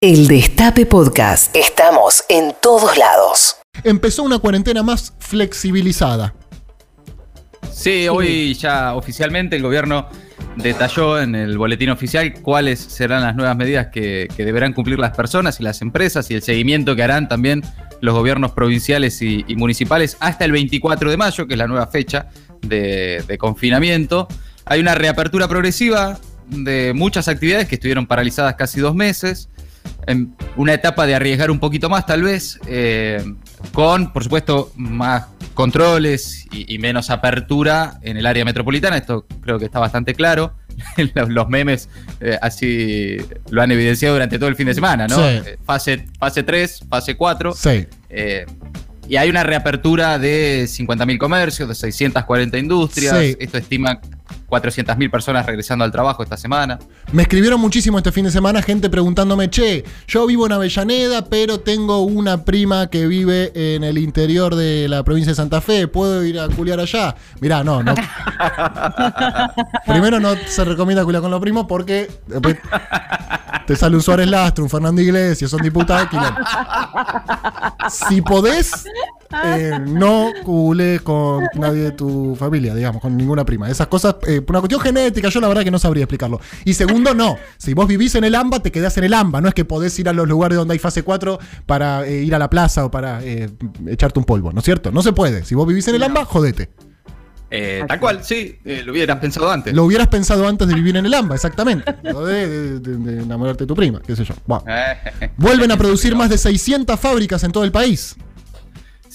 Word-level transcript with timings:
El 0.00 0.28
Destape 0.28 0.86
Podcast. 0.86 1.56
Estamos 1.56 2.22
en 2.28 2.54
todos 2.62 2.96
lados. 2.96 3.56
Empezó 3.82 4.22
una 4.22 4.38
cuarentena 4.38 4.84
más 4.84 5.12
flexibilizada. 5.18 6.36
Sí, 7.72 8.06
hoy 8.06 8.54
ya 8.54 8.94
oficialmente 8.94 9.56
el 9.56 9.62
gobierno 9.62 10.08
detalló 10.54 11.20
en 11.20 11.34
el 11.34 11.58
boletín 11.58 11.90
oficial 11.90 12.32
cuáles 12.42 12.78
serán 12.78 13.22
las 13.22 13.34
nuevas 13.34 13.56
medidas 13.56 13.88
que, 13.88 14.28
que 14.36 14.44
deberán 14.44 14.72
cumplir 14.72 15.00
las 15.00 15.16
personas 15.16 15.58
y 15.58 15.64
las 15.64 15.82
empresas 15.82 16.30
y 16.30 16.34
el 16.34 16.42
seguimiento 16.42 16.94
que 16.94 17.02
harán 17.02 17.28
también 17.28 17.64
los 18.00 18.14
gobiernos 18.14 18.52
provinciales 18.52 19.20
y, 19.20 19.44
y 19.48 19.56
municipales 19.56 20.16
hasta 20.20 20.44
el 20.44 20.52
24 20.52 21.10
de 21.10 21.16
mayo, 21.16 21.48
que 21.48 21.54
es 21.54 21.58
la 21.58 21.66
nueva 21.66 21.88
fecha 21.88 22.28
de, 22.62 23.24
de 23.26 23.36
confinamiento. 23.36 24.28
Hay 24.64 24.78
una 24.78 24.94
reapertura 24.94 25.48
progresiva 25.48 26.20
de 26.46 26.92
muchas 26.94 27.26
actividades 27.26 27.66
que 27.66 27.74
estuvieron 27.74 28.06
paralizadas 28.06 28.54
casi 28.54 28.78
dos 28.78 28.94
meses 28.94 29.48
en 30.08 30.34
una 30.56 30.74
etapa 30.74 31.06
de 31.06 31.14
arriesgar 31.14 31.50
un 31.50 31.60
poquito 31.60 31.88
más, 31.88 32.06
tal 32.06 32.22
vez, 32.22 32.58
eh, 32.66 33.22
con, 33.72 34.12
por 34.12 34.24
supuesto, 34.24 34.72
más 34.74 35.26
controles 35.54 36.46
y, 36.50 36.74
y, 36.74 36.78
menos 36.78 37.10
apertura 37.10 37.98
en 38.02 38.16
el 38.16 38.26
área 38.26 38.44
metropolitana. 38.44 38.96
Esto 38.96 39.26
creo 39.42 39.58
que 39.58 39.66
está 39.66 39.78
bastante 39.78 40.14
claro. 40.14 40.54
Los 41.28 41.48
memes 41.48 41.88
eh, 42.20 42.38
así 42.40 43.16
lo 43.50 43.62
han 43.62 43.70
evidenciado 43.70 44.14
durante 44.14 44.38
todo 44.38 44.48
el 44.48 44.56
fin 44.56 44.66
de 44.66 44.74
semana, 44.74 45.06
¿no? 45.06 45.16
Sí. 45.16 45.22
Eh, 45.22 45.58
fase, 45.64 46.06
fase 46.18 46.42
3, 46.42 46.84
fase 46.88 47.16
4. 47.16 47.52
Sí. 47.52 47.86
Eh, 48.08 48.46
y 49.08 49.16
hay 49.16 49.30
una 49.30 49.42
reapertura 49.42 50.18
de 50.18 50.64
50.000 50.64 51.18
comercios, 51.18 51.68
de 51.68 51.74
640 51.74 52.58
industrias. 52.58 53.18
Sí. 53.18 53.36
Esto 53.40 53.58
estima 53.58 54.00
400.000 54.48 55.10
personas 55.10 55.46
regresando 55.46 55.84
al 55.84 55.92
trabajo 55.92 56.22
esta 56.22 56.36
semana. 56.36 56.78
Me 57.12 57.22
escribieron 57.22 57.60
muchísimo 57.60 57.98
este 57.98 58.12
fin 58.12 58.24
de 58.24 58.30
semana 58.30 58.62
gente 58.62 58.88
preguntándome, 58.88 59.50
che, 59.50 59.84
yo 60.06 60.26
vivo 60.26 60.46
en 60.46 60.52
Avellaneda, 60.52 61.24
pero 61.24 61.60
tengo 61.60 62.02
una 62.02 62.44
prima 62.44 62.88
que 62.88 63.06
vive 63.06 63.52
en 63.54 63.84
el 63.84 63.98
interior 63.98 64.54
de 64.54 64.88
la 64.88 65.02
provincia 65.04 65.32
de 65.32 65.36
Santa 65.36 65.60
Fe, 65.60 65.88
¿puedo 65.88 66.24
ir 66.24 66.40
a 66.40 66.48
culiar 66.48 66.80
allá? 66.80 67.14
Mirá, 67.40 67.62
no, 67.62 67.82
no. 67.82 67.94
Primero 69.86 70.18
no 70.20 70.34
se 70.46 70.64
recomienda 70.64 71.04
culiar 71.04 71.22
con 71.22 71.30
los 71.30 71.40
primos 71.40 71.66
porque 71.68 72.10
después 72.26 72.56
te 73.66 73.76
sale 73.76 73.96
un 73.96 74.02
Suárez 74.02 74.28
Lastro, 74.28 74.64
un 74.64 74.70
Fernando 74.70 75.00
Iglesias, 75.00 75.50
son 75.50 75.60
diputados. 75.60 76.08
Si 77.90 78.22
podés, 78.22 78.84
eh, 79.44 79.78
no 79.86 80.30
cules 80.44 81.02
con 81.02 81.44
nadie 81.54 81.82
de 81.82 81.90
tu 81.92 82.34
familia, 82.36 82.74
digamos, 82.74 83.02
con 83.02 83.16
ninguna 83.16 83.44
prima. 83.44 83.68
Esas 83.70 83.86
cosas, 83.88 84.16
eh, 84.26 84.40
por 84.40 84.54
una 84.56 84.60
cuestión 84.60 84.80
genética, 84.80 85.28
yo 85.28 85.40
la 85.40 85.48
verdad 85.48 85.64
que 85.64 85.70
no 85.70 85.78
sabría 85.78 86.04
explicarlo. 86.04 86.40
Y 86.64 86.74
segundo, 86.74 87.14
no. 87.14 87.36
Si 87.58 87.74
vos 87.74 87.86
vivís 87.86 88.14
en 88.14 88.24
el 88.24 88.34
AMBA, 88.34 88.60
te 88.60 88.72
quedás 88.72 88.96
en 88.98 89.04
el 89.04 89.14
AMBA. 89.14 89.40
No 89.40 89.48
es 89.48 89.54
que 89.54 89.64
podés 89.64 89.98
ir 89.98 90.08
a 90.08 90.12
los 90.12 90.28
lugares 90.28 90.56
donde 90.56 90.72
hay 90.72 90.78
fase 90.78 91.02
4 91.02 91.38
para 91.66 92.06
eh, 92.06 92.22
ir 92.22 92.34
a 92.34 92.38
la 92.38 92.48
plaza 92.50 92.84
o 92.86 92.90
para 92.90 93.22
eh, 93.22 93.50
echarte 93.86 94.18
un 94.18 94.24
polvo, 94.24 94.52
¿no 94.52 94.60
es 94.60 94.64
cierto? 94.64 94.90
No 94.92 95.02
se 95.02 95.12
puede. 95.12 95.44
Si 95.44 95.54
vos 95.54 95.66
vivís 95.66 95.86
en 95.88 95.94
el 95.96 96.02
AMBA, 96.02 96.24
jodete. 96.24 96.70
Eh, 97.50 97.82
tal 97.88 97.98
cual, 97.98 98.22
sí, 98.24 98.58
eh, 98.66 98.82
lo 98.84 98.92
hubieras 98.92 99.18
pensado 99.20 99.50
antes. 99.50 99.72
Lo 99.74 99.84
hubieras 99.84 100.08
pensado 100.08 100.46
antes 100.46 100.68
de 100.68 100.74
vivir 100.74 100.98
en 100.98 101.06
el 101.06 101.14
AMBA, 101.14 101.34
exactamente. 101.34 101.94
Lo 102.02 102.26
de, 102.26 102.46
de- 102.46 102.80
de- 102.80 102.96
de 102.98 103.22
enamorarte 103.22 103.64
de 103.64 103.68
tu 103.68 103.74
prima, 103.74 104.02
qué 104.06 104.14
sé 104.14 104.24
yo. 104.24 104.34
Bueno. 104.46 104.64
Vuelven 105.38 105.70
a 105.70 105.76
producir 105.78 106.14
más 106.14 106.28
de 106.28 106.36
600 106.36 107.00
fábricas 107.00 107.42
en 107.44 107.52
todo 107.52 107.64
el 107.64 107.72
país. 107.72 108.16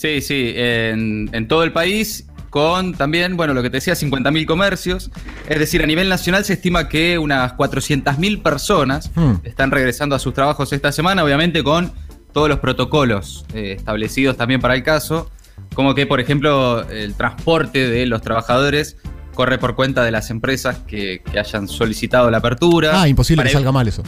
Sí, 0.03 0.19
sí, 0.19 0.51
en, 0.57 1.29
en 1.31 1.47
todo 1.47 1.63
el 1.63 1.71
país, 1.71 2.27
con 2.49 2.93
también, 2.93 3.37
bueno, 3.37 3.53
lo 3.53 3.61
que 3.63 3.69
te 3.69 3.77
decía, 3.77 3.93
50.000 3.93 4.45
comercios. 4.45 5.09
Es 5.47 5.59
decir, 5.59 5.81
a 5.81 5.85
nivel 5.85 6.09
nacional 6.09 6.43
se 6.43 6.51
estima 6.53 6.89
que 6.89 7.17
unas 7.17 7.53
400.000 7.53 8.41
personas 8.41 9.09
Hmm. 9.15 9.35
están 9.45 9.71
regresando 9.71 10.13
a 10.13 10.19
sus 10.19 10.33
trabajos 10.33 10.73
esta 10.73 10.91
semana, 10.91 11.23
obviamente 11.23 11.63
con 11.63 11.93
todos 12.33 12.49
los 12.49 12.59
protocolos 12.59 13.45
eh, 13.53 13.75
establecidos 13.77 14.35
también 14.35 14.59
para 14.59 14.75
el 14.75 14.83
caso, 14.83 15.31
como 15.73 15.95
que, 15.95 16.05
por 16.05 16.19
ejemplo, 16.19 16.81
el 16.89 17.13
transporte 17.13 17.87
de 17.89 18.05
los 18.05 18.21
trabajadores 18.21 18.97
corre 19.33 19.57
por 19.57 19.75
cuenta 19.75 20.03
de 20.03 20.11
las 20.11 20.29
empresas 20.31 20.79
que, 20.85 21.21
que 21.31 21.39
hayan 21.39 21.69
solicitado 21.69 22.29
la 22.29 22.39
apertura. 22.39 23.01
Ah, 23.01 23.07
imposible 23.07 23.39
Para- 23.39 23.49
que 23.51 23.53
salga 23.53 23.71
mal 23.71 23.87
eso. 23.87 24.03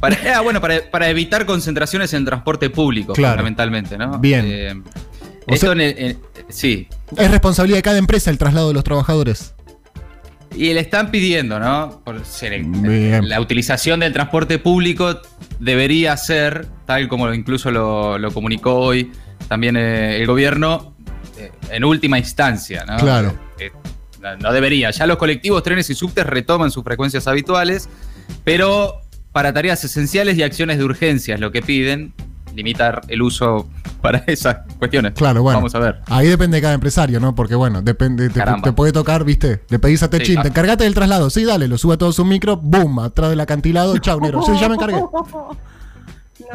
Para, 0.00 0.16
ah, 0.36 0.40
bueno, 0.40 0.60
para, 0.60 0.80
para 0.90 1.08
evitar 1.08 1.46
concentraciones 1.46 2.12
en 2.12 2.24
transporte 2.24 2.68
público, 2.70 3.12
Claro. 3.12 3.34
fundamentalmente, 3.34 3.96
¿no? 3.96 4.18
Bien. 4.18 4.44
Eh, 4.44 4.82
O 5.48 5.54
esto 5.54 5.66
sea- 5.66 5.72
en 5.72 5.80
el- 5.80 5.98
en- 5.98 6.18
sí. 6.48 6.88
Es 7.16 7.30
responsabilidad 7.30 7.78
de 7.78 7.82
cada 7.82 7.98
empresa 7.98 8.30
el 8.30 8.38
traslado 8.38 8.68
de 8.68 8.74
los 8.74 8.84
trabajadores. 8.84 9.54
Y 10.56 10.72
le 10.72 10.80
están 10.80 11.10
pidiendo, 11.10 11.60
¿no? 11.60 12.00
Por 12.04 12.24
ser 12.24 12.60
la 13.22 13.40
utilización 13.40 14.00
del 14.00 14.12
transporte 14.12 14.58
público 14.58 15.20
debería 15.60 16.16
ser, 16.16 16.66
tal 16.86 17.06
como 17.08 17.32
incluso 17.34 17.70
lo, 17.70 18.18
lo 18.18 18.32
comunicó 18.32 18.74
hoy 18.76 19.12
también 19.46 19.76
eh, 19.76 20.16
el 20.20 20.26
gobierno, 20.26 20.94
eh, 21.38 21.50
en 21.70 21.84
última 21.84 22.18
instancia, 22.18 22.84
¿no? 22.86 22.96
Claro. 22.96 23.38
Eh, 23.58 23.70
no, 24.20 24.36
no 24.38 24.52
debería. 24.52 24.90
Ya 24.90 25.06
los 25.06 25.18
colectivos, 25.18 25.62
trenes 25.62 25.88
y 25.90 25.94
subtes 25.94 26.26
retoman 26.26 26.70
sus 26.70 26.82
frecuencias 26.82 27.26
habituales, 27.28 27.88
pero 28.42 29.02
para 29.32 29.52
tareas 29.52 29.84
esenciales 29.84 30.36
y 30.38 30.42
acciones 30.42 30.78
de 30.78 30.84
urgencia 30.84 31.34
es 31.34 31.40
lo 31.40 31.52
que 31.52 31.60
piden, 31.62 32.14
limitar 32.58 33.00
el 33.08 33.22
uso 33.22 33.68
para 34.02 34.18
esas 34.26 34.58
cuestiones. 34.78 35.12
Claro, 35.14 35.42
bueno. 35.42 35.58
Vamos 35.58 35.74
a 35.74 35.78
ver. 35.78 36.00
Ahí 36.08 36.26
depende 36.28 36.56
de 36.56 36.60
cada 36.62 36.74
empresario, 36.74 37.20
¿no? 37.20 37.34
Porque 37.34 37.54
bueno, 37.54 37.80
depende, 37.80 38.28
te, 38.28 38.72
puede 38.72 38.92
tocar, 38.92 39.24
¿viste? 39.24 39.62
Le 39.70 39.78
pedís 39.78 40.02
a 40.02 40.10
Techín, 40.10 40.36
Sí, 40.36 40.42
te 40.42 40.48
ah. 40.48 40.50
encargate 40.50 40.84
del 40.84 40.94
traslado. 40.94 41.30
Sí, 41.30 41.44
dale, 41.44 41.68
lo 41.68 41.78
sube 41.78 41.94
a 41.94 41.98
todo 41.98 42.12
su 42.12 42.24
micro, 42.24 42.56
boom, 42.56 42.98
atrás 42.98 43.30
del 43.30 43.40
acantilado, 43.40 43.96
chau, 43.98 44.20
negro. 44.20 44.42
Sí, 44.42 44.52
ya 44.60 44.68
me 44.68 44.74
encargué. 44.74 45.00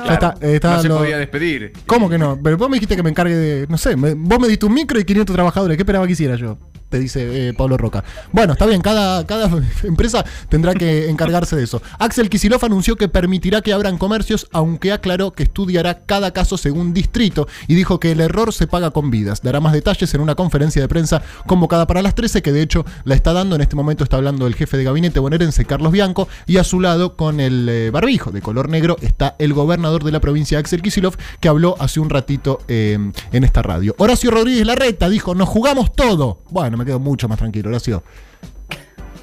Ya 0.07 0.13
está, 0.13 0.35
está 0.41 0.75
no 0.77 0.81
se 0.81 0.87
lo- 0.87 0.97
podía 0.99 1.17
despedir. 1.17 1.71
¿Cómo 1.85 2.09
que 2.09 2.17
no? 2.17 2.39
Pero 2.41 2.57
vos 2.57 2.67
me 2.69 2.77
dijiste 2.77 2.95
que 2.95 3.03
me 3.03 3.09
encargue 3.11 3.35
de. 3.35 3.67
No 3.67 3.77
sé, 3.77 3.95
me- 3.95 4.13
vos 4.15 4.39
me 4.39 4.47
diste 4.47 4.65
un 4.65 4.73
micro 4.73 4.99
y 4.99 5.03
500 5.05 5.35
trabajadores. 5.35 5.77
¿Qué 5.77 5.83
esperaba 5.83 6.07
que 6.07 6.13
hiciera 6.13 6.35
yo? 6.35 6.57
Te 6.93 6.99
dice 6.99 7.49
eh, 7.49 7.53
Pablo 7.55 7.75
Roca. 7.75 8.03
Bueno, 8.31 8.53
está 8.53 8.67
bien, 8.67 8.79
cada, 8.79 9.25
cada 9.25 9.49
empresa 9.83 10.23
tendrá 10.47 10.75
que 10.75 11.09
encargarse 11.09 11.55
de 11.55 11.63
eso. 11.63 11.81
Axel 11.97 12.29
Kisilov 12.29 12.63
anunció 12.63 12.97
que 12.97 13.07
permitirá 13.07 13.63
que 13.63 13.73
abran 13.73 13.97
comercios, 13.97 14.47
aunque 14.51 14.91
aclaró 14.91 15.31
que 15.31 15.41
estudiará 15.41 16.05
cada 16.05 16.33
caso 16.33 16.55
según 16.55 16.93
distrito 16.93 17.47
y 17.67 17.73
dijo 17.73 17.99
que 17.99 18.11
el 18.11 18.21
error 18.21 18.53
se 18.53 18.67
paga 18.67 18.91
con 18.91 19.09
vidas. 19.09 19.41
Dará 19.41 19.59
más 19.59 19.73
detalles 19.73 20.13
en 20.13 20.21
una 20.21 20.35
conferencia 20.35 20.83
de 20.83 20.87
prensa 20.87 21.23
convocada 21.47 21.87
para 21.87 22.03
las 22.03 22.13
13, 22.13 22.43
que 22.43 22.51
de 22.51 22.61
hecho 22.61 22.85
la 23.05 23.15
está 23.15 23.33
dando. 23.33 23.55
En 23.55 23.61
este 23.61 23.75
momento 23.75 24.03
está 24.03 24.17
hablando 24.17 24.45
el 24.45 24.53
jefe 24.53 24.77
de 24.77 24.83
gabinete 24.83 25.19
bonaerense, 25.19 25.65
Carlos 25.65 25.91
Bianco, 25.91 26.27
y 26.45 26.57
a 26.57 26.63
su 26.63 26.79
lado, 26.79 27.17
con 27.17 27.39
el 27.39 27.67
eh, 27.69 27.89
barbijo 27.89 28.29
de 28.29 28.43
color 28.43 28.69
negro, 28.69 28.97
está 29.01 29.35
el 29.39 29.53
gobernador 29.53 30.03
de 30.03 30.11
la 30.11 30.21
provincia, 30.21 30.59
Axel 30.59 30.83
Kisilov, 30.83 31.17
que 31.39 31.47
habló 31.47 31.75
hace 31.79 31.99
un 31.99 32.11
ratito 32.11 32.59
eh, 32.67 32.99
en 33.31 33.43
esta 33.43 33.63
radio. 33.63 33.95
Horacio 33.97 34.29
Rodríguez 34.29 34.67
Larreta 34.67 35.09
dijo: 35.09 35.33
Nos 35.33 35.49
jugamos 35.49 35.91
todo. 35.93 36.43
Bueno, 36.51 36.77
me 36.77 36.82
quedo 36.85 36.99
mucho 36.99 37.27
más 37.27 37.37
tranquilo, 37.37 37.69
Horacio. 37.69 38.03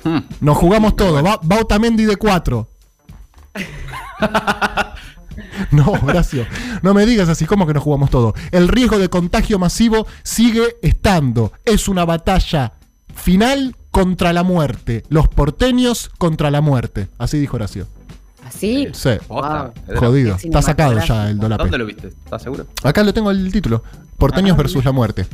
Hmm. 0.05 0.19
Nos 0.41 0.57
jugamos 0.57 0.97
todo. 0.97 1.23
Va, 1.23 1.39
va 1.39 1.61
Otamendi 1.61 2.05
de 2.05 2.17
4. 2.17 2.69
No, 5.71 5.93
Horacio, 5.93 6.47
no 6.83 6.95
me 6.95 7.07
digas 7.07 7.29
así, 7.29 7.47
como 7.47 7.67
que 7.67 7.75
nos 7.75 7.83
jugamos 7.83 8.11
todo? 8.11 8.35
El 8.51 8.69
riesgo 8.69 8.99
de 8.99 9.09
contagio 9.09 9.59
masivo 9.59 10.07
sigue 10.23 10.77
estando. 10.83 11.53
Es 11.65 11.89
una 11.89 12.05
batalla 12.05 12.73
final 13.15 13.77
contra 13.91 14.33
la 14.33 14.43
muerte. 14.43 15.05
Los 15.09 15.29
porteños 15.29 16.11
contra 16.19 16.51
la 16.51 16.61
muerte. 16.61 17.09
Así 17.19 17.39
dijo 17.39 17.57
Horacio. 17.57 17.87
¿Así? 18.47 18.89
Sí, 18.93 19.11
Wow. 19.29 19.73
Jodido. 19.97 20.35
Es 20.37 20.45
Está 20.45 20.63
sacado 20.63 20.99
ya 20.99 21.31
el 21.31 21.39
dolape. 21.39 21.63
¿Dónde 21.63 21.79
lo 21.79 21.87
viste? 21.87 22.09
¿Estás 22.09 22.43
seguro? 22.43 22.67
Acá 22.83 23.03
lo 23.03 23.15
tengo 23.15 23.31
el 23.31 23.53
título. 23.53 23.83
Porteños 24.17 24.57
versus 24.57 24.85
la 24.85 24.93
muerte. 24.93 25.27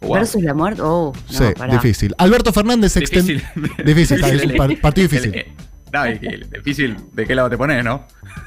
Wow. 0.00 0.12
¿Versus 0.14 0.42
la 0.42 0.54
muerte? 0.54 0.82
Oh, 0.82 1.12
no, 1.14 1.38
sí, 1.38 1.44
pará. 1.56 1.72
difícil. 1.72 2.14
Alberto 2.18 2.52
Fernández 2.52 2.96
extendió. 2.96 3.36
Difícil. 3.54 3.84
Difícil, 3.84 4.16
está, 4.16 4.28
es 4.34 4.44
un 4.44 4.50
el- 4.50 4.56
par- 4.56 4.80
partido 4.80 5.08
difícil. 5.08 5.44
no, 5.92 6.06
y- 6.08 6.10
y 6.22 6.56
difícil 6.58 6.96
de 7.12 7.26
qué 7.26 7.34
lado 7.34 7.48
te 7.50 7.56
pones, 7.56 7.82
¿no? 7.84 8.04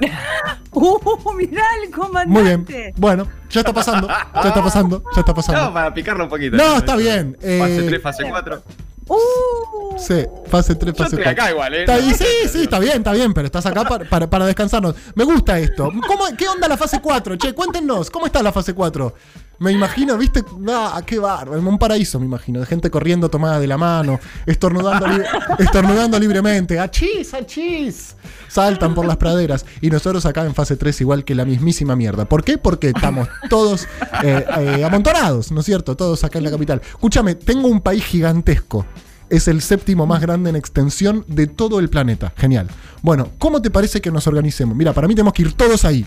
Uh, 0.72 1.32
mirá 1.36 1.64
el 1.84 1.90
comandante. 1.90 2.28
Muy 2.28 2.42
bien. 2.44 2.92
Bueno, 2.96 3.26
ya 3.50 3.60
está 3.60 3.72
pasando. 3.72 4.06
Ya 4.06 4.48
está 4.48 4.62
pasando. 4.62 5.02
Ya 5.14 5.20
está 5.20 5.34
pasando. 5.34 5.64
No, 5.64 5.74
para 5.74 5.92
picarlo 5.92 6.24
un 6.24 6.30
poquito. 6.30 6.56
No, 6.56 6.76
está 6.78 6.94
bien. 6.96 7.36
Eh, 7.42 7.58
Fase 7.60 7.82
3, 7.88 8.02
fase 8.02 8.24
4. 8.28 8.62
Uh, 9.08 9.98
Sí, 9.98 10.24
fase 10.46 10.76
3, 10.76 10.94
Yo 10.94 11.04
fase 11.04 11.16
estoy 11.16 11.24
4. 11.24 11.30
acá 11.42 11.50
igual, 11.50 11.74
¿eh? 11.74 11.80
Está 11.80 11.94
ahí, 11.94 12.08
No, 12.10 12.14
sí, 12.16 12.24
sí, 12.48 12.62
está 12.62 12.78
bien, 12.78 12.98
está 12.98 13.12
bien, 13.12 13.34
pero 13.34 13.46
estás 13.46 13.66
acá 13.66 13.82
para, 13.84 14.08
para- 14.08 14.30
para 14.30 14.46
descansarnos. 14.46 14.94
Me 15.16 15.24
gusta 15.24 15.58
esto. 15.58 15.90
¿Cómo, 16.06 16.24
¿Qué 16.38 16.46
onda 16.48 16.68
la 16.68 16.76
fase 16.76 17.00
4? 17.00 17.34
Che, 17.36 17.52
cuéntenos, 17.52 18.08
¿cómo 18.10 18.26
está 18.26 18.40
la 18.42 18.52
fase 18.52 18.72
4? 18.72 19.12
Me 19.60 19.72
imagino, 19.72 20.16
viste, 20.16 20.42
ah, 20.70 21.02
qué 21.04 21.18
bárbaro, 21.18 21.60
un 21.60 21.78
paraíso 21.78 22.18
me 22.18 22.24
imagino, 22.24 22.60
de 22.60 22.66
gente 22.66 22.90
corriendo 22.90 23.28
tomada 23.28 23.60
de 23.60 23.66
la 23.66 23.76
mano, 23.76 24.18
estornudando, 24.46 25.06
estornudando 25.58 26.18
libremente, 26.18 26.78
achis, 26.78 27.34
achis, 27.34 28.16
saltan 28.48 28.94
por 28.94 29.04
las 29.04 29.18
praderas 29.18 29.66
y 29.82 29.90
nosotros 29.90 30.24
acá 30.24 30.46
en 30.46 30.54
fase 30.54 30.76
3 30.76 31.02
igual 31.02 31.24
que 31.24 31.34
la 31.34 31.44
mismísima 31.44 31.94
mierda. 31.94 32.24
¿Por 32.24 32.42
qué? 32.42 32.56
Porque 32.56 32.88
estamos 32.88 33.28
todos 33.50 33.86
eh, 34.24 34.46
eh, 34.60 34.82
amontonados, 34.82 35.52
¿no 35.52 35.60
es 35.60 35.66
cierto? 35.66 35.94
Todos 35.94 36.24
acá 36.24 36.38
en 36.38 36.44
la 36.44 36.50
capital. 36.50 36.80
Escúchame, 36.82 37.34
tengo 37.34 37.68
un 37.68 37.82
país 37.82 38.02
gigantesco 38.02 38.86
es 39.28 39.46
el 39.46 39.60
séptimo 39.60 40.06
más 40.06 40.22
grande 40.22 40.48
en 40.48 40.56
extensión 40.56 41.24
de 41.28 41.46
todo 41.46 41.80
el 41.80 41.90
planeta. 41.90 42.32
Genial. 42.36 42.66
Bueno, 43.02 43.28
¿cómo 43.38 43.60
te 43.60 43.70
parece 43.70 44.00
que 44.00 44.10
nos 44.10 44.26
organicemos? 44.26 44.74
Mira, 44.74 44.94
para 44.94 45.06
mí 45.06 45.14
tenemos 45.14 45.34
que 45.34 45.42
ir 45.42 45.52
todos 45.52 45.84
ahí. 45.84 46.06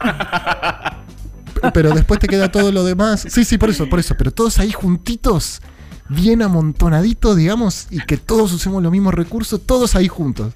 Pero 1.72 1.90
después 1.90 2.20
te 2.20 2.28
queda 2.28 2.50
todo 2.50 2.72
lo 2.72 2.84
demás. 2.84 3.26
Sí, 3.28 3.44
sí, 3.44 3.58
por 3.58 3.70
eso, 3.70 3.88
por 3.88 3.98
eso. 4.00 4.14
Pero 4.16 4.32
todos 4.32 4.58
ahí 4.58 4.72
juntitos, 4.72 5.60
bien 6.08 6.42
amontonaditos, 6.42 7.36
digamos, 7.36 7.86
y 7.90 8.00
que 8.00 8.16
todos 8.16 8.52
usemos 8.52 8.82
los 8.82 8.92
mismos 8.92 9.14
recursos, 9.14 9.60
todos 9.64 9.94
ahí 9.94 10.08
juntos. 10.08 10.52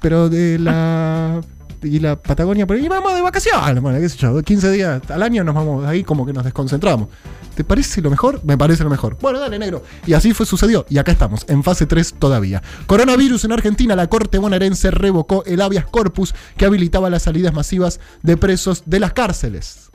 Pero 0.00 0.28
de 0.28 0.58
la. 0.58 1.40
Y 1.80 2.00
la 2.00 2.20
Patagonia, 2.20 2.66
por 2.66 2.76
ahí 2.76 2.88
vamos 2.88 3.14
de 3.14 3.22
vacaciones, 3.22 3.80
bueno, 3.80 4.00
qué 4.00 4.08
sé 4.08 4.18
yo, 4.18 4.42
15 4.42 4.72
días 4.72 5.00
al 5.10 5.22
año 5.22 5.44
nos 5.44 5.54
vamos 5.54 5.86
ahí 5.86 6.02
como 6.02 6.26
que 6.26 6.32
nos 6.32 6.42
desconcentramos. 6.42 7.08
¿Te 7.54 7.62
parece 7.64 8.00
lo 8.00 8.10
mejor? 8.10 8.40
Me 8.44 8.56
parece 8.56 8.84
lo 8.84 8.90
mejor. 8.90 9.16
Bueno, 9.20 9.40
dale, 9.40 9.58
negro. 9.58 9.82
Y 10.06 10.12
así 10.12 10.32
fue, 10.32 10.46
sucedió. 10.46 10.86
Y 10.88 10.98
acá 10.98 11.10
estamos, 11.10 11.44
en 11.48 11.64
fase 11.64 11.86
3 11.86 12.14
todavía. 12.18 12.62
Coronavirus 12.86 13.44
en 13.44 13.52
Argentina, 13.52 13.96
la 13.96 14.08
Corte 14.08 14.38
bonaerense 14.38 14.92
revocó 14.92 15.44
el 15.44 15.60
habeas 15.60 15.86
corpus 15.86 16.34
que 16.56 16.66
habilitaba 16.66 17.10
las 17.10 17.22
salidas 17.22 17.52
masivas 17.52 17.98
de 18.22 18.36
presos 18.36 18.84
de 18.86 19.00
las 19.00 19.12
cárceles. 19.12 19.90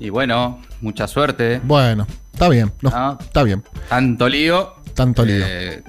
Y 0.00 0.08
bueno, 0.10 0.60
mucha 0.80 1.06
suerte. 1.06 1.60
Bueno, 1.62 2.06
está 2.32 2.48
bien. 2.48 2.72
no, 2.82 2.90
Ah. 2.92 3.18
Está 3.20 3.42
bien. 3.44 3.62
Tanto 3.88 4.28
lío. 4.28 4.72
Tanto 4.94 5.24
lío. 5.24 5.44
eh, 5.46 5.82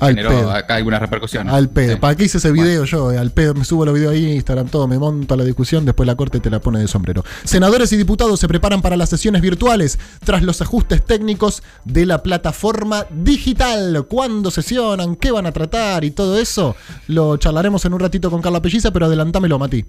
Al 0.00 0.10
generó 0.14 0.30
pedo. 0.30 0.50
acá 0.52 0.76
algunas 0.76 1.00
repercusiones. 1.00 1.52
Al 1.52 1.68
pedo. 1.68 1.92
Sí. 1.94 1.98
¿Para 2.00 2.14
qué 2.14 2.24
hice 2.24 2.38
ese 2.38 2.50
video 2.52 2.84
yo? 2.84 3.12
Eh, 3.12 3.18
Al 3.18 3.30
pedo. 3.30 3.52
Me 3.54 3.64
subo 3.64 3.84
los 3.84 3.94
videos 3.94 4.12
ahí 4.14 4.32
Instagram, 4.32 4.68
todo. 4.68 4.88
Me 4.88 4.98
monto 4.98 5.34
a 5.34 5.36
la 5.36 5.44
discusión. 5.44 5.84
Después 5.84 6.06
la 6.06 6.14
corte 6.16 6.40
te 6.40 6.48
la 6.50 6.60
pone 6.60 6.78
de 6.78 6.88
sombrero. 6.88 7.24
Senadores 7.44 7.92
y 7.92 7.96
diputados 7.98 8.40
se 8.40 8.48
preparan 8.48 8.80
para 8.80 8.96
las 8.96 9.10
sesiones 9.10 9.42
virtuales 9.42 9.98
tras 10.24 10.42
los 10.42 10.62
ajustes 10.62 11.04
técnicos 11.04 11.62
de 11.84 12.06
la 12.06 12.22
plataforma 12.22 13.04
digital. 13.10 14.06
¿Cuándo 14.08 14.50
sesionan? 14.50 15.14
¿Qué 15.16 15.30
van 15.30 15.46
a 15.46 15.52
tratar? 15.52 16.04
Y 16.04 16.10
todo 16.12 16.38
eso 16.38 16.74
lo 17.08 17.36
charlaremos 17.36 17.84
en 17.84 17.92
un 17.92 18.00
ratito 18.00 18.30
con 18.30 18.40
Carla 18.40 18.62
Pelliza, 18.62 18.92
pero 18.92 19.06
adelantámelo, 19.06 19.58
Mati. 19.58 19.84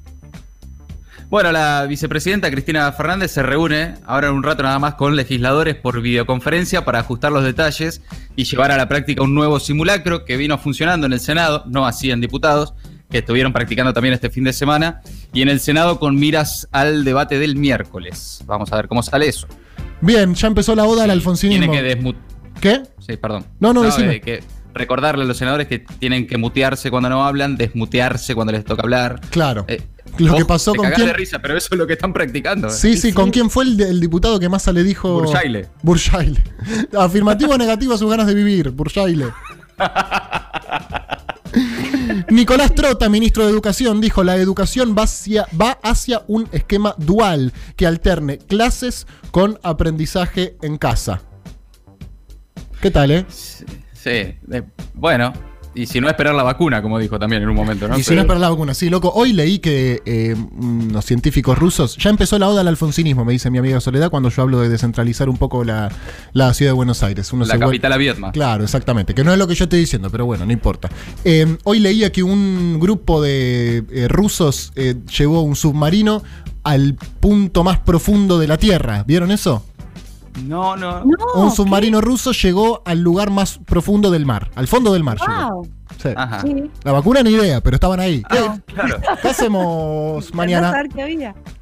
Bueno, 1.29 1.51
la 1.51 1.85
vicepresidenta 1.87 2.49
Cristina 2.49 2.91
Fernández 2.91 3.29
se 3.31 3.43
reúne 3.43 3.93
ahora 4.07 4.29
en 4.29 4.33
un 4.33 4.41
rato 4.41 4.63
nada 4.63 4.79
más 4.79 4.95
con 4.95 5.15
legisladores 5.15 5.75
por 5.75 6.01
videoconferencia 6.01 6.83
para 6.85 6.99
ajustar 6.99 7.31
los 7.31 7.43
detalles 7.43 8.01
y 8.35 8.45
llevar 8.45 8.71
a 8.71 8.77
la 8.77 8.89
práctica 8.89 9.21
un 9.21 9.35
nuevo 9.35 9.59
simulacro 9.59 10.25
que 10.25 10.37
vino 10.37 10.57
funcionando 10.57 11.05
en 11.05 11.13
el 11.13 11.19
Senado, 11.19 11.63
no 11.67 11.85
así 11.85 12.09
en 12.09 12.19
diputados, 12.19 12.73
que 13.11 13.19
estuvieron 13.19 13.53
practicando 13.53 13.93
también 13.93 14.15
este 14.15 14.31
fin 14.31 14.43
de 14.43 14.53
semana, 14.53 15.01
y 15.31 15.43
en 15.43 15.49
el 15.49 15.59
Senado 15.59 15.99
con 15.99 16.15
miras 16.15 16.67
al 16.71 17.03
debate 17.03 17.37
del 17.37 17.55
miércoles. 17.55 18.41
Vamos 18.45 18.71
a 18.73 18.77
ver 18.77 18.87
cómo 18.87 19.03
sale 19.03 19.27
eso. 19.27 19.47
Bien, 20.01 20.33
ya 20.33 20.47
empezó 20.47 20.73
la 20.75 20.85
oda 20.85 21.03
al 21.03 21.09
Tiene 21.09 21.13
alfonsinismo. 21.13 21.71
que 21.71 21.95
desmu- 21.95 22.15
¿Qué? 22.59 22.81
Sí, 23.05 23.17
perdón. 23.17 23.45
No, 23.59 23.71
no, 23.71 23.83
decime. 23.83 24.15
eh, 24.15 24.21
que 24.21 24.43
recordarle 24.73 25.23
a 25.25 25.27
los 25.27 25.37
senadores 25.37 25.67
que 25.67 25.79
tienen 25.79 26.25
que 26.27 26.37
mutearse 26.37 26.89
cuando 26.91 27.09
no 27.09 27.25
hablan, 27.25 27.55
desmutearse 27.57 28.33
cuando 28.35 28.53
les 28.53 28.63
toca 28.65 28.81
hablar. 28.83 29.19
Claro. 29.29 29.65
Eh, 29.67 29.81
Lo 30.19 30.35
que 30.35 30.45
pasó 30.45 30.73
con 30.75 30.89
quién- 30.91 31.07
de 31.07 31.13
risa, 31.13 31.39
pero 31.39 31.57
eso 31.57 31.69
es 31.71 31.77
lo 31.77 31.87
que 31.87 31.93
están 31.93 32.13
practicando. 32.13 32.67
eh. 32.67 32.71
Sí, 32.71 32.97
sí, 32.97 33.13
¿con 33.13 33.31
quién 33.31 33.49
fue 33.49 33.63
el, 33.65 33.79
el 33.81 33.99
diputado 33.99 34.39
que 34.39 34.49
más 34.49 34.67
le 34.67 34.83
dijo? 34.83 35.13
Burjaile. 35.21 35.67
Burjaile. 35.81 36.43
Afirmativo 36.97 37.53
o 37.53 37.57
negativo 37.57 37.93
a 37.93 37.97
sus 37.97 38.09
ganas 38.09 38.27
de 38.27 38.33
vivir, 38.33 38.69
Burjaile. 38.71 39.27
Nicolás 42.29 42.75
Trota, 42.75 43.09
ministro 43.09 43.45
de 43.45 43.51
Educación, 43.51 44.01
dijo 44.01 44.23
la 44.23 44.35
educación 44.35 44.95
va 44.97 45.03
hacia, 45.03 45.47
va 45.59 45.79
hacia 45.83 46.21
un 46.27 46.47
esquema 46.51 46.93
dual 46.97 47.53
que 47.75 47.87
alterne 47.87 48.37
clases 48.37 49.07
con 49.31 49.59
aprendizaje 49.63 50.57
en 50.61 50.77
casa. 50.77 51.21
¿Qué 52.81 52.91
tal, 52.91 53.11
eh? 53.11 53.25
Sí, 53.29 54.35
bueno, 54.93 55.33
y 55.81 55.85
si 55.87 56.01
no 56.01 56.07
esperar 56.09 56.35
la 56.35 56.43
vacuna, 56.43 56.81
como 56.81 56.99
dijo 56.99 57.17
también 57.19 57.43
en 57.43 57.49
un 57.49 57.55
momento, 57.55 57.87
¿no? 57.87 57.97
y 57.97 58.03
si 58.03 58.11
no 58.11 58.15
Pero- 58.15 58.21
es 58.21 58.27
para 58.27 58.39
la 58.39 58.49
vacuna, 58.49 58.73
sí, 58.73 58.89
loco. 58.89 59.11
Hoy 59.15 59.33
leí 59.33 59.59
que 59.59 60.01
eh, 60.05 60.35
unos 60.57 61.05
científicos 61.05 61.57
rusos 61.57 61.97
ya 61.97 62.09
empezó 62.09 62.37
la 62.39 62.47
oda 62.49 62.61
al 62.61 62.67
alfonsinismo, 62.67 63.25
me 63.25 63.33
dice 63.33 63.49
mi 63.49 63.57
amiga 63.57 63.79
Soledad, 63.81 64.09
cuando 64.09 64.29
yo 64.29 64.41
hablo 64.41 64.59
de 64.59 64.69
descentralizar 64.69 65.29
un 65.29 65.37
poco 65.37 65.63
la, 65.63 65.91
la 66.33 66.53
ciudad 66.53 66.71
de 66.71 66.75
Buenos 66.75 67.03
Aires. 67.03 67.31
Uno 67.33 67.45
la 67.45 67.53
se 67.53 67.59
capital 67.59 67.93
a 67.93 67.97
Vietma. 67.97 68.31
Claro, 68.31 68.63
exactamente. 68.63 69.13
Que 69.13 69.23
no 69.23 69.31
es 69.33 69.39
lo 69.39 69.47
que 69.47 69.55
yo 69.55 69.63
estoy 69.65 69.79
diciendo, 69.79 70.09
pero 70.09 70.25
bueno, 70.25 70.45
no 70.45 70.51
importa. 70.51 70.89
Eh, 71.23 71.57
hoy 71.63 71.79
leía 71.79 72.11
que 72.11 72.23
un 72.23 72.79
grupo 72.79 73.21
de 73.21 73.83
eh, 73.91 74.07
rusos 74.07 74.71
eh, 74.75 74.95
llevó 75.17 75.41
un 75.41 75.55
submarino 75.55 76.23
al 76.63 76.95
punto 77.19 77.63
más 77.63 77.79
profundo 77.79 78.37
de 78.37 78.47
la 78.47 78.57
Tierra. 78.57 79.03
¿Vieron 79.07 79.31
eso? 79.31 79.63
No, 80.45 80.75
no. 80.75 81.03
No, 81.05 81.15
un 81.35 81.51
submarino 81.51 82.01
ruso 82.01 82.31
llegó 82.31 82.81
al 82.85 82.99
lugar 82.99 83.29
más 83.29 83.59
profundo 83.59 84.11
del 84.11 84.25
mar, 84.25 84.51
al 84.55 84.67
fondo 84.67 84.93
del 84.93 85.03
mar. 85.03 85.17
llegó. 85.19 85.49
Wow. 85.53 85.67
Sí. 86.01 86.09
Ajá. 86.15 86.41
Sí. 86.41 86.71
La 86.83 86.91
vacuna 86.93 87.23
ni 87.23 87.31
idea, 87.31 87.61
pero 87.61 87.75
estaban 87.75 87.99
ahí. 87.99 88.23
Ah, 88.29 88.57
¿Qué, 88.65 88.73
claro. 88.73 89.01
qué 89.21 89.27
hacemos 89.27 90.33
mañana? 90.33 90.73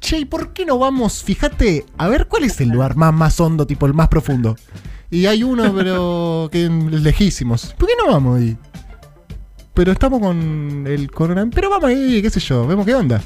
Che, 0.00 0.18
¿y 0.18 0.24
por 0.24 0.52
qué 0.52 0.64
no 0.64 0.78
vamos? 0.78 1.24
Fíjate, 1.24 1.84
a 1.96 2.08
ver 2.08 2.28
cuál 2.28 2.44
es 2.44 2.60
el 2.60 2.68
lugar 2.68 2.94
más, 2.96 3.12
más 3.12 3.40
hondo, 3.40 3.66
tipo 3.66 3.86
el 3.86 3.94
más 3.94 4.08
profundo. 4.08 4.56
Y 5.10 5.26
hay 5.26 5.42
uno, 5.42 5.72
pero 5.76 6.48
que 6.52 6.66
es 6.66 6.70
lejísimos. 6.70 7.74
¿Por 7.76 7.88
qué 7.88 7.94
no 8.04 8.12
vamos 8.12 8.38
ahí? 8.38 8.56
Pero 9.74 9.92
estamos 9.92 10.20
con 10.20 10.84
el 10.86 11.10
coronavirus. 11.10 11.54
Pero 11.54 11.70
vamos 11.70 11.90
ahí, 11.90 12.20
qué 12.22 12.30
sé 12.30 12.40
yo, 12.40 12.66
vemos 12.66 12.84
qué 12.84 12.94
onda. 12.94 13.20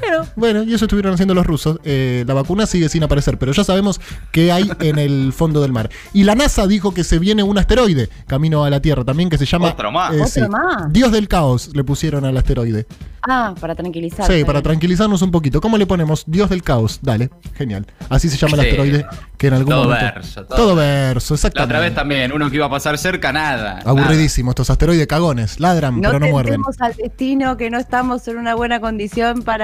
Bueno, 0.00 0.26
bueno, 0.36 0.62
y 0.64 0.74
eso 0.74 0.84
estuvieron 0.84 1.14
haciendo 1.14 1.34
los 1.34 1.46
rusos. 1.46 1.78
Eh, 1.84 2.24
la 2.26 2.34
vacuna 2.34 2.66
sigue 2.66 2.88
sin 2.88 3.02
aparecer, 3.02 3.38
pero 3.38 3.52
ya 3.52 3.64
sabemos 3.64 4.00
qué 4.32 4.52
hay 4.52 4.70
en 4.80 4.98
el 4.98 5.32
fondo 5.32 5.60
del 5.62 5.72
mar. 5.72 5.90
Y 6.12 6.24
la 6.24 6.34
NASA 6.34 6.66
dijo 6.66 6.92
que 6.94 7.04
se 7.04 7.18
viene 7.18 7.42
un 7.42 7.58
asteroide 7.58 8.08
camino 8.26 8.64
a 8.64 8.70
la 8.70 8.80
Tierra 8.80 9.04
también 9.04 9.28
que 9.30 9.38
se 9.38 9.46
llama. 9.46 9.68
Otro 9.68 9.90
más. 9.92 10.12
eh, 10.12 10.16
Otro 10.16 10.26
sí, 10.28 10.40
más. 10.48 10.92
Dios 10.92 11.12
del 11.12 11.28
caos 11.28 11.70
le 11.74 11.84
pusieron 11.84 12.24
al 12.24 12.36
asteroide. 12.36 12.86
Ah, 13.28 13.54
para 13.60 13.74
tranquilizar. 13.74 14.26
Sí, 14.26 14.44
para 14.44 14.62
tranquilizarnos 14.62 15.20
un 15.20 15.30
poquito. 15.30 15.60
¿Cómo 15.60 15.76
le 15.76 15.86
ponemos? 15.86 16.24
Dios 16.26 16.48
del 16.48 16.62
caos. 16.62 17.00
Dale, 17.02 17.28
genial. 17.54 17.86
Así 18.08 18.30
se 18.30 18.38
llama 18.38 18.54
el 18.54 18.60
asteroide 18.60 19.06
que 19.36 19.48
en 19.48 19.54
algún 19.54 19.70
Todo 19.74 19.84
momento. 19.84 20.04
verso, 20.14 20.44
todo 20.46 20.56
todo 20.56 20.74
verso, 20.76 21.34
La 21.34 21.36
exactamente. 21.36 21.74
otra 21.74 21.80
vez 21.80 21.94
también, 21.94 22.32
uno 22.32 22.48
que 22.48 22.56
iba 22.56 22.66
a 22.66 22.70
pasar 22.70 22.96
cerca, 22.96 23.30
nada. 23.32 23.80
Aburridísimo, 23.84 24.50
estos 24.52 24.70
asteroides 24.70 25.06
cagones. 25.06 25.60
Ladran, 25.60 26.00
No 26.00 26.08
pero 26.10 26.20
no 26.20 26.28
muerden. 26.28 26.54
tentemos 26.54 26.80
al 26.80 26.94
destino 26.94 27.56
que 27.58 27.68
no 27.70 27.78
estamos 27.78 28.26
en 28.28 28.38
una 28.38 28.54
buena 28.54 28.80
condición 28.80 29.42
para 29.42 29.59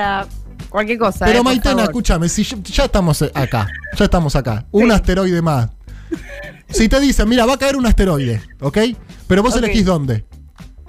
cualquier 0.69 0.99
cosa. 0.99 1.25
Pero 1.27 1.41
eh, 1.41 1.43
Maitena, 1.43 1.85
escúchame, 1.85 2.29
si 2.29 2.43
ya, 2.45 2.57
ya 2.63 2.85
estamos 2.85 3.23
eh, 3.23 3.31
acá, 3.35 3.69
ya 3.97 4.05
estamos 4.05 4.35
acá. 4.37 4.67
Un 4.71 4.91
asteroide 4.93 5.41
más. 5.43 5.69
Si 6.69 6.89
te 6.89 7.01
dicen, 7.01 7.29
mira, 7.29 7.47
va 7.47 7.55
a 7.55 7.59
caer 7.59 7.77
un 7.77 7.87
asteroide, 7.87 8.41
¿ok? 8.61 8.79
Pero 9.27 9.43
vos 9.43 9.55
Ok. 9.55 9.63
elegís 9.63 9.85
dónde. 9.85 10.25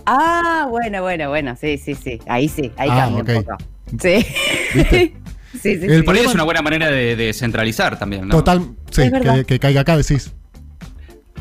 Ah, 0.06 0.68
bueno, 0.70 1.02
bueno, 1.02 1.30
bueno. 1.30 1.56
Sí, 1.60 1.78
sí, 1.78 1.94
sí. 1.96 2.20
Ahí 2.28 2.48
sí, 2.48 2.72
ahí 2.78 2.90
Ah, 2.92 3.10
cambia 3.12 3.36
un 3.38 3.44
poco. 3.44 3.58
Sí. 4.02 4.26
¿Viste? 4.74 5.16
sí, 5.54 5.60
sí, 5.62 5.70
El 5.72 5.80
sí. 5.80 5.88
Por 5.88 5.90
ahí 5.90 6.04
problema- 6.04 6.30
es 6.30 6.34
una 6.36 6.44
buena 6.44 6.62
manera 6.62 6.88
de, 6.90 7.16
de 7.16 7.34
centralizar 7.34 8.00
también, 8.00 8.28
¿no? 8.28 8.36
Total, 8.36 8.62
sí, 8.90 9.04
que 9.46 9.60
caiga 9.60 9.82
acá, 9.82 9.98
decís. 9.98 10.32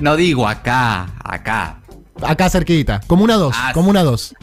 No 0.01 0.17
digo 0.17 0.47
acá, 0.49 1.15
acá. 1.25 1.81
Acá 2.23 2.49
cerquita, 2.49 3.01
Comuna 3.07 3.35
2, 3.35 3.55
Ah, 3.59 3.73
Comuna 3.75 4.03
2. 4.03 4.35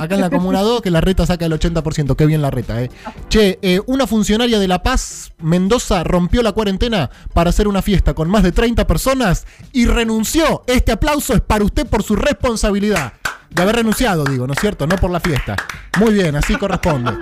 Acá 0.00 0.14
en 0.14 0.20
la 0.20 0.30
Comuna 0.30 0.60
2, 0.62 0.80
que 0.82 0.90
la 0.90 1.00
reta 1.00 1.26
saca 1.26 1.44
el 1.46 1.52
80%. 1.52 2.16
Qué 2.16 2.26
bien 2.26 2.40
la 2.42 2.50
reta, 2.50 2.82
eh. 2.82 2.90
Che, 3.28 3.58
eh, 3.62 3.80
una 3.86 4.06
funcionaria 4.06 4.58
de 4.58 4.68
La 4.68 4.82
Paz, 4.82 5.32
Mendoza, 5.40 6.04
rompió 6.04 6.42
la 6.42 6.52
cuarentena 6.52 7.10
para 7.34 7.50
hacer 7.50 7.68
una 7.68 7.82
fiesta 7.82 8.14
con 8.14 8.30
más 8.30 8.42
de 8.42 8.52
30 8.52 8.86
personas 8.86 9.46
y 9.72 9.86
renunció. 9.86 10.62
Este 10.66 10.92
aplauso 10.92 11.34
es 11.34 11.40
para 11.40 11.64
usted 11.64 11.86
por 11.86 12.02
su 12.02 12.16
responsabilidad. 12.16 13.12
De 13.50 13.62
haber 13.62 13.76
renunciado, 13.76 14.24
digo, 14.24 14.46
¿no 14.46 14.52
es 14.52 14.58
cierto? 14.60 14.86
No 14.86 14.96
por 14.96 15.10
la 15.10 15.20
fiesta. 15.20 15.56
Muy 15.98 16.12
bien, 16.12 16.36
así 16.36 16.54
corresponde. 16.56 17.12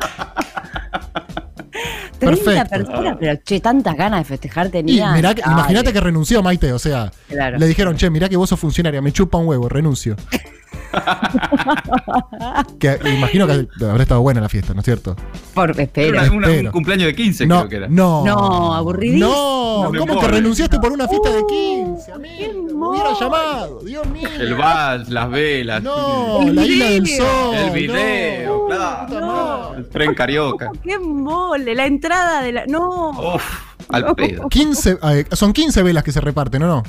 30 2.19 2.45
perfecto. 2.45 2.71
personas, 2.77 3.17
pero 3.21 3.39
che, 3.45 3.61
tantas 3.61 3.97
ganas 3.97 4.21
de 4.21 4.25
festejar 4.25 4.67
Y 4.67 4.71
tenía. 4.71 5.13
mirá 5.13 5.35
que- 5.35 5.43
Ay, 5.45 5.53
imagínate 5.53 5.93
que 5.93 6.01
renunció 6.01 6.43
Maite, 6.43 6.73
o 6.73 6.79
sea, 6.79 7.13
Claro. 7.29 7.59
le 7.59 7.67
dijeron, 7.67 7.97
che, 7.97 8.11
mirá 8.11 8.29
que 8.29 8.37
vos 8.37 8.49
sos 8.49 8.59
funcionaria, 8.59 9.01
me 9.03 9.13
chupa 9.13 9.39
un 9.39 9.47
huevo, 9.47 9.69
renuncio. 9.69 10.17
que 12.79 12.99
imagino 13.17 13.47
que 13.47 13.67
habrá 13.85 14.03
estado 14.03 14.23
buena 14.23 14.41
la 14.41 14.49
fiesta, 14.49 14.75
¿no 14.75 14.81
es 14.81 14.85
cierto? 14.85 15.15
Por, 15.55 15.71
Era 15.71 15.83
espera. 15.83 16.23
una- 16.23 16.33
una- 16.33 16.47
espero. 16.49 16.69
un 16.69 16.73
cumpleaños 16.73 17.07
de 17.07 17.15
15, 17.15 17.47
no, 17.47 17.59
creo 17.61 17.69
que 17.69 17.77
era. 17.77 17.89
no, 17.89 18.25
No, 18.25 18.75
aburridísimo. 18.75 19.27
No, 19.29 19.93
No 19.93 19.99
¿cómo 20.01 20.21
que 20.21 20.29
renunciaste 20.29 20.79
por 20.79 20.93
una 20.93 21.07
fiesta 21.09 21.31
de 21.31 21.41
Uh, 21.43 21.47
15, 21.47 22.07
qué 22.07 22.13
amigo? 22.13 22.63
Me 22.77 22.89
hubiera 22.89 23.19
llamado, 23.19 23.81
Dios 23.81 24.07
mío. 24.09 24.29
El 24.39 24.55
vals, 24.55 25.09
las 25.09 25.31
velas. 25.31 25.83
No, 25.83 26.41
la 26.53 26.65
isla 26.65 26.91
del 26.91 27.07
sol. 27.07 27.55
El 27.55 27.71
video, 27.71 28.59
no. 28.59 28.67
claro. 28.67 29.75
El 29.77 29.89
tren 29.89 30.15
carioca. 30.15 30.71
¡Qué 30.83 30.99
mole! 30.99 31.75
La 31.75 31.87
entrada 31.87 32.43
de 32.43 32.53
la. 32.53 32.67
No. 32.67 33.11
Uf, 33.35 33.43
al 33.89 34.15
pedo. 34.15 34.49
15, 34.49 34.99
eh, 35.03 35.25
son 35.33 35.53
15 35.53 35.83
velas 35.83 36.03
que 36.05 36.13
se 36.13 36.21
reparten, 36.21 36.63
¿o 36.65 36.67
no? 36.67 36.83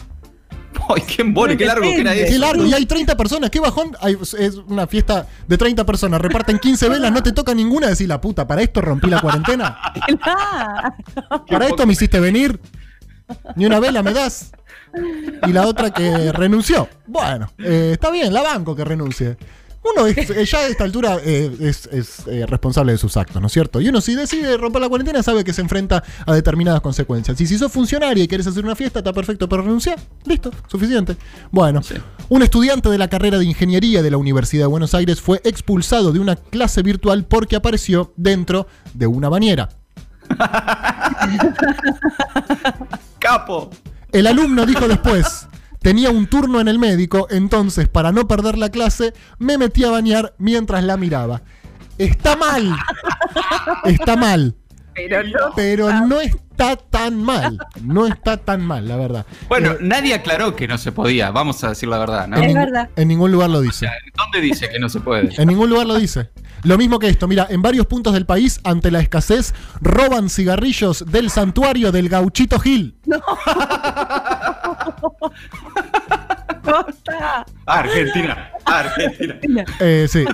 Ay, 0.90 1.02
qué 1.08 1.22
embole, 1.22 1.58
qué 1.58 1.66
largo 1.66 1.84
que 1.84 2.02
era 2.02 2.12
Depende. 2.12 2.24
eso. 2.24 2.32
Qué 2.34 2.40
largo, 2.40 2.66
y 2.66 2.74
hay 2.74 2.86
30 2.86 3.16
personas, 3.18 3.50
qué 3.50 3.60
bajón. 3.60 3.96
Hay- 4.02 4.18
es 4.40 4.56
una 4.68 4.88
fiesta 4.88 5.28
de 5.48 5.58
30 5.58 5.86
personas, 5.86 6.22
reparten 6.22 6.60
15 6.60 6.88
velas, 6.90 7.12
no 7.12 7.22
te 7.24 7.32
toca 7.32 7.54
ninguna, 7.54 7.88
decir 7.88 8.08
la 8.08 8.20
puta, 8.22 8.48
¿para 8.48 8.62
esto 8.62 8.82
rompí 8.82 9.08
la 9.10 9.22
cuarentena? 9.22 9.78
¿Para 11.50 11.68
esto 11.68 11.86
me 11.86 11.94
hiciste 11.94 12.20
venir? 12.20 12.60
¿Ni 13.56 13.66
una 13.66 13.80
vela 13.80 14.04
me 14.04 14.14
das? 14.14 14.52
y 15.46 15.52
la 15.52 15.68
otra 15.68 15.92
que 15.92 16.32
renunció. 16.32 16.88
Bueno, 17.06 17.52
eh, 17.60 17.90
está 17.94 18.10
bien, 18.10 18.34
la 18.34 18.42
banco 18.42 18.76
que 18.76 18.84
renuncie. 18.84 19.38
Uno 19.94 20.08
es- 20.08 20.30
eh, 20.30 20.46
ya 20.46 20.60
a 20.60 20.68
esta 20.68 20.84
altura 20.84 21.18
eh, 21.24 21.56
es, 21.60 21.88
es, 21.92 22.28
eh, 22.28 22.46
responsable 22.48 22.92
de 22.92 22.98
sus 22.98 23.16
actos, 23.18 23.42
¿no 23.42 23.48
es 23.48 23.54
cierto? 23.54 23.80
Y 23.82 23.90
uno 23.90 24.02
si 24.02 24.16
decide 24.16 24.58
romper 24.58 24.82
la 24.82 24.90
cuarentena 24.90 25.22
sabe 25.24 25.44
que 25.44 25.54
se 25.54 25.62
enfrenta 25.62 26.04
a 26.26 26.34
determinadas 26.34 26.82
consecuencias. 26.82 27.40
Y 27.42 27.48
si 27.48 27.58
sos 27.58 27.72
funcionario 27.72 28.24
y 28.24 28.28
querés 28.28 28.48
hacer 28.48 28.64
una 28.64 28.76
fiesta, 28.76 29.00
está 29.00 29.14
perfecto, 29.14 29.48
pero 29.48 29.62
renunciar, 29.64 30.00
listo, 30.26 30.52
suficiente. 30.68 31.16
Bueno, 31.52 31.82
Sí. 31.84 31.96
un 32.30 32.42
estudiante 32.44 32.90
de 32.90 32.98
la 32.98 33.08
carrera 33.08 33.38
de 33.38 33.46
ingeniería 33.46 34.02
de 34.02 34.12
la 34.12 34.18
Universidad 34.18 34.64
de 34.64 34.68
Buenos 34.68 34.94
Aires 34.94 35.22
fue 35.22 35.42
expulsado 35.44 36.12
de 36.12 36.20
una 36.20 36.36
clase 36.36 36.82
virtual 36.82 37.26
porque 37.26 37.56
apareció 37.56 38.14
dentro 38.18 38.68
de 38.94 39.08
una 39.08 39.30
bañera. 39.30 39.70
Capo. 43.20 43.70
El 44.12 44.28
alumno 44.28 44.66
dijo 44.66 44.88
después, 44.88 45.48
tenía 45.82 46.10
un 46.10 46.28
turno 46.28 46.60
en 46.60 46.68
el 46.68 46.80
médico, 46.80 47.28
entonces 47.30 47.88
para 47.88 48.12
no 48.12 48.28
perder 48.28 48.58
la 48.58 48.70
clase 48.70 49.14
me 49.40 49.58
metí 49.58 49.84
a 49.84 49.92
bañar 49.92 50.34
mientras 50.38 50.84
la 50.84 50.98
miraba. 50.98 51.42
Está 51.98 52.36
mal. 52.36 52.76
Está 53.86 54.16
mal. 54.16 54.56
Pero 54.94 55.24
no. 55.24 55.54
Pero 55.56 55.92
no 56.08 56.20
está 56.22 56.76
tan 56.76 57.22
mal. 57.24 57.60
No 57.84 58.08
está 58.08 58.38
tan 58.38 58.66
mal, 58.66 58.88
la 58.88 58.96
verdad. 58.96 59.26
Bueno, 59.48 59.74
Eh, 59.74 59.78
nadie 59.82 60.14
aclaró 60.16 60.56
que 60.56 60.68
no 60.68 60.78
se 60.80 60.92
podía, 60.92 61.30
vamos 61.32 61.64
a 61.64 61.70
decir 61.70 61.88
la 61.88 62.00
verdad, 62.00 62.28
¿no? 62.28 62.38
en, 62.38 62.44
Es 62.44 62.48
ningún- 62.50 62.66
verdad. 62.66 62.90
en 62.96 63.08
ningún 63.08 63.32
lugar 63.32 63.50
lo 63.52 63.62
dice. 63.62 63.88
¿Dónde 64.16 64.42
dice 64.42 64.68
que 64.70 64.80
no 64.80 64.90
se 64.90 65.00
puede? 65.00 65.30
En 65.40 65.48
ningún 65.48 65.70
lugar 65.70 65.86
lo 65.86 65.96
dice. 66.00 66.30
Lo 66.64 66.78
mismo 66.80 66.98
que 66.98 67.08
esto, 67.10 67.28
mira, 67.28 67.46
en 67.52 67.62
varios 67.62 67.86
puntos 67.86 68.14
del 68.14 68.26
país, 68.26 68.60
ante 68.64 68.90
la 68.90 69.00
escasez, 69.00 69.54
roban 69.82 70.30
cigarrillos 70.30 71.06
del 71.08 71.30
santuario 71.30 71.92
del 71.92 72.10
gauchito 72.10 72.60
Gil. 72.60 72.98
Costa. 76.64 77.46
Argentina, 77.66 78.52
Argentina. 78.66 79.66
Eh, 79.80 80.08
sí. 80.10 80.26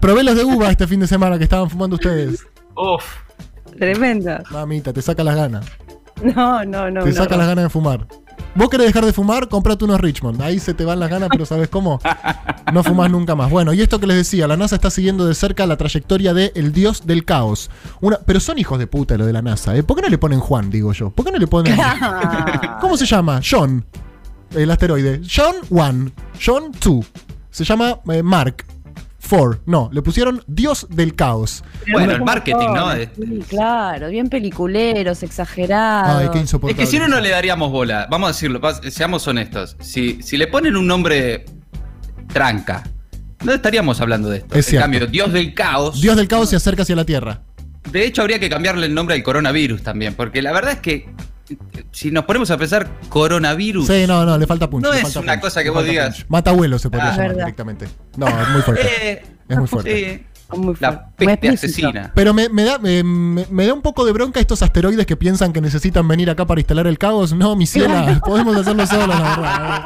Probé 0.00 0.22
los 0.22 0.36
de 0.36 0.44
uva 0.44 0.70
este 0.70 0.86
fin 0.86 1.00
de 1.00 1.06
semana 1.06 1.38
que 1.38 1.44
estaban 1.44 1.70
fumando 1.70 1.96
ustedes. 1.96 2.46
Uf. 2.76 3.04
Tremendo. 3.78 4.38
Mamita, 4.50 4.92
te 4.92 5.02
saca 5.02 5.24
las 5.24 5.36
ganas. 5.36 5.66
No, 6.22 6.64
no, 6.64 6.90
no. 6.90 7.02
te 7.02 7.10
no. 7.10 7.16
saca 7.16 7.36
las 7.36 7.48
ganas 7.48 7.64
de 7.64 7.70
fumar. 7.70 8.06
¿Vos 8.56 8.68
querés 8.68 8.86
dejar 8.86 9.04
de 9.04 9.12
fumar? 9.12 9.48
Comprate 9.48 9.84
unos 9.84 10.00
Richmond. 10.00 10.40
Ahí 10.40 10.60
se 10.60 10.74
te 10.74 10.84
van 10.84 11.00
las 11.00 11.10
ganas, 11.10 11.28
pero 11.30 11.44
¿sabes 11.44 11.68
cómo? 11.68 12.00
No 12.72 12.84
fumás 12.84 13.10
nunca 13.10 13.34
más. 13.34 13.50
Bueno, 13.50 13.72
y 13.72 13.80
esto 13.80 13.98
que 13.98 14.06
les 14.06 14.16
decía, 14.16 14.46
la 14.46 14.56
NASA 14.56 14.76
está 14.76 14.90
siguiendo 14.90 15.26
de 15.26 15.34
cerca 15.34 15.66
la 15.66 15.76
trayectoria 15.76 16.34
de 16.34 16.52
el 16.54 16.72
dios 16.72 17.04
del 17.04 17.24
caos. 17.24 17.68
Una, 18.00 18.18
pero 18.18 18.38
son 18.38 18.58
hijos 18.58 18.78
de 18.78 18.86
puta 18.86 19.16
lo 19.16 19.26
de 19.26 19.32
la 19.32 19.42
NASA, 19.42 19.76
¿eh? 19.76 19.82
¿Por 19.82 19.96
qué 19.96 20.02
no 20.02 20.08
le 20.08 20.18
ponen 20.18 20.38
Juan, 20.38 20.70
digo 20.70 20.92
yo? 20.92 21.10
¿Por 21.10 21.24
qué 21.24 21.32
no 21.32 21.38
le 21.38 21.46
ponen... 21.46 21.76
¿Cómo 22.80 22.96
se 22.96 23.06
llama? 23.06 23.40
John. 23.48 23.84
El 24.52 24.70
asteroide. 24.70 25.20
John 25.28 25.56
1. 25.70 26.10
John 26.44 26.70
2. 26.80 27.06
Se 27.50 27.64
llama 27.64 27.98
eh, 28.08 28.22
Mark 28.22 28.64
4. 29.36 29.60
No, 29.66 29.90
le 29.92 30.02
pusieron 30.02 30.42
Dios 30.46 30.86
del 30.90 31.14
Caos. 31.14 31.64
Bueno, 31.90 32.12
el 32.12 32.22
marketing, 32.22 32.68
¿no? 32.74 32.92
Sí, 32.94 33.42
claro, 33.48 34.08
bien 34.08 34.28
peliculeros, 34.28 35.22
exagerados. 35.22 36.22
Ay, 36.22 36.28
qué 36.32 36.38
Es 36.38 36.42
insoportable. 36.44 36.84
que 36.84 36.90
si 36.90 36.98
no, 36.98 37.08
no 37.08 37.20
le 37.20 37.30
daríamos 37.30 37.70
bola. 37.70 38.06
Vamos 38.10 38.28
a 38.28 38.32
decirlo, 38.32 38.60
seamos 38.90 39.26
honestos. 39.28 39.76
Si, 39.80 40.22
si 40.22 40.36
le 40.36 40.46
ponen 40.46 40.76
un 40.76 40.86
nombre 40.86 41.44
tranca, 42.32 42.82
no 43.44 43.52
estaríamos 43.52 44.00
hablando 44.00 44.28
de 44.30 44.38
esto. 44.38 44.54
Es 44.54 44.66
en 44.66 44.70
cierto. 44.70 44.84
cambio, 44.84 45.06
Dios 45.06 45.32
del 45.32 45.54
caos. 45.54 46.00
Dios 46.00 46.16
del 46.16 46.28
Caos 46.28 46.50
se 46.50 46.56
acerca 46.56 46.82
hacia 46.82 46.96
la 46.96 47.04
Tierra. 47.04 47.42
De 47.90 48.06
hecho, 48.06 48.22
habría 48.22 48.38
que 48.38 48.48
cambiarle 48.48 48.86
el 48.86 48.94
nombre 48.94 49.14
al 49.14 49.22
coronavirus 49.22 49.82
también, 49.82 50.14
porque 50.14 50.40
la 50.40 50.52
verdad 50.52 50.72
es 50.72 50.78
que 50.80 51.06
si 51.94 52.10
nos 52.10 52.24
ponemos 52.24 52.50
a 52.50 52.58
pensar 52.58 52.88
coronavirus, 53.08 53.86
Sí, 53.86 54.04
no, 54.06 54.26
no, 54.26 54.36
le 54.36 54.46
falta 54.46 54.68
punch. 54.68 54.82
No 54.84 54.90
le 54.90 54.96
es 54.98 55.02
falta 55.04 55.20
una 55.20 55.32
punch, 55.34 55.42
cosa 55.42 55.62
que 55.62 55.70
vos 55.70 55.84
digas. 55.84 56.16
punch. 56.16 56.26
Mata 56.28 56.50
abuelo 56.50 56.78
se 56.78 56.90
podría 56.90 57.08
Ah. 57.08 57.12
llamar 57.12 57.28
Verdad. 57.28 57.44
directamente. 57.44 57.88
No, 58.16 58.26
es 58.26 58.48
muy 58.50 58.62
fuerte. 58.62 58.82
eh, 59.12 59.22
Es 59.48 59.56
muy 59.58 59.66
fuerte. 59.68 60.26
sí, 60.50 60.56
Muy 60.56 60.74
fuerte. 60.74 60.84
la 60.86 61.08
peste 61.16 61.48
asesina. 61.50 62.12
Pero 62.14 62.34
me, 62.34 62.48
me 62.48 62.64
da, 62.64 62.78
me, 62.78 63.02
me- 63.02 63.46
me 63.50 63.66
da 63.66 63.72
un 63.74 63.82
poco 63.82 64.04
de 64.04 64.12
bronca 64.12 64.40
estos 64.40 64.62
asteroides 64.62 65.06
que 65.06 65.16
piensan 65.16 65.52
que 65.52 65.60
necesitan 65.60 66.06
venir 66.08 66.28
acá 66.30 66.46
para 66.46 66.60
instalar 66.60 66.86
el 66.86 66.98
caos. 66.98 67.32
No, 67.32 67.56
mi 67.56 67.66
ciela, 67.66 68.20
podemos 68.24 68.56
hacerlo 68.56 68.86
solos, 68.86 69.08
la 69.08 69.30
verdad. 69.30 69.82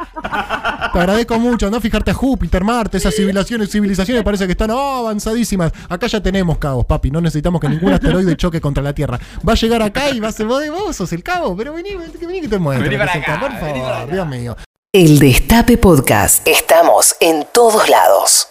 Te 0.93 0.99
agradezco 0.99 1.39
mucho, 1.39 1.69
¿no? 1.69 1.81
Fijarte 1.81 2.11
a 2.11 2.13
Júpiter, 2.13 2.63
Marte, 2.63 2.97
esas 2.97 3.15
civilizaciones, 3.15 3.69
civilizaciones 3.69 4.23
parece 4.23 4.45
que 4.45 4.53
están 4.53 4.71
oh, 4.71 4.97
avanzadísimas. 4.97 5.71
Acá 5.87 6.07
ya 6.07 6.21
tenemos 6.21 6.57
caos, 6.57 6.85
papi. 6.85 7.11
No 7.11 7.21
necesitamos 7.21 7.61
que 7.61 7.69
ningún 7.69 7.93
asteroide 7.93 8.35
choque 8.37 8.61
contra 8.61 8.83
la 8.83 8.93
Tierra. 8.93 9.19
Va 9.47 9.53
a 9.53 9.55
llegar 9.55 9.81
acá 9.81 10.09
y 10.09 10.19
va 10.19 10.29
a 10.29 10.31
ser 10.31 10.45
vos, 10.45 10.63
vos 10.69 10.95
sos 10.95 11.11
el 11.13 11.23
caos, 11.23 11.53
pero 11.57 11.73
vení, 11.73 11.91
vení, 11.95 12.41
que 12.41 12.47
te 12.47 12.59
muestro. 12.59 12.85
Vení 12.85 12.97
para 12.97 13.13
acá, 13.13 13.39
Por 13.39 13.49
vení 13.49 13.61
para 13.61 13.73
favor, 13.73 14.03
acá. 14.03 14.13
Dios 14.13 14.27
mío. 14.27 14.55
El 14.91 15.19
Destape 15.19 15.77
Podcast. 15.77 16.47
Estamos 16.47 17.15
en 17.19 17.45
todos 17.53 17.89
lados. 17.89 18.47